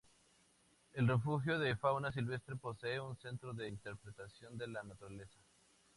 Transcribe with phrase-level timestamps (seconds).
[0.93, 5.37] El refugio de Fauna Silvestre posee un Centro de Interpretación de la Naturaleza.